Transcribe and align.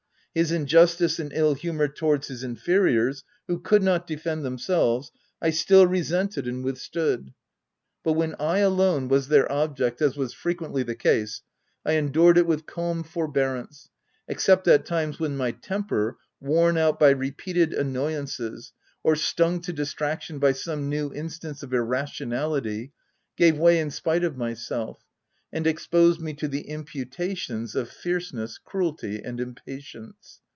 His 0.33 0.53
in 0.53 0.65
justice 0.65 1.19
and 1.19 1.33
ill 1.33 1.55
humour 1.55 1.89
towards 1.89 2.29
his 2.29 2.41
inferiors, 2.41 3.25
who 3.49 3.59
could 3.59 3.83
not 3.83 4.07
defend 4.07 4.45
themselves, 4.45 5.11
t 5.43 5.51
still 5.51 5.85
re 5.85 5.99
sented 5.99 6.47
and 6.47 6.63
withstood; 6.63 7.33
but 8.01 8.13
when 8.13 8.35
I 8.39 8.59
alone 8.59 9.09
was 9.09 9.25
OF 9.25 9.31
WILDFELL 9.31 9.47
HALL. 9.49 9.67
195 9.67 9.97
their 9.97 9.97
object, 9.97 10.01
as 10.13 10.17
was 10.17 10.33
frequently 10.33 10.83
the 10.83 10.95
case, 10.95 11.41
I 11.85 11.95
en 11.97 12.13
dured 12.13 12.37
it 12.37 12.47
with 12.47 12.65
calm 12.65 13.03
forbearance, 13.03 13.89
except 14.29 14.69
at 14.69 14.85
times 14.85 15.19
when 15.19 15.35
my 15.35 15.51
temper, 15.51 16.17
worn 16.39 16.77
out 16.77 16.97
by 16.97 17.09
repeated 17.09 17.73
an 17.73 17.93
noyances, 17.93 18.71
or 19.03 19.17
stung 19.17 19.59
to 19.63 19.73
distraction 19.73 20.39
by 20.39 20.53
some 20.53 20.87
new 20.87 21.13
instance 21.13 21.61
of 21.61 21.73
irrationality, 21.73 22.93
gave 23.35 23.57
way 23.57 23.79
in 23.81 23.91
spite 23.91 24.23
of 24.23 24.37
myself, 24.37 25.03
and 25.53 25.67
exposed 25.67 26.21
me 26.21 26.33
to 26.33 26.47
the 26.47 26.61
imputations 26.61 27.75
of 27.75 27.89
fierceness, 27.89 28.57
cruelty, 28.57 29.21
and 29.21 29.41
impatience. 29.41 30.39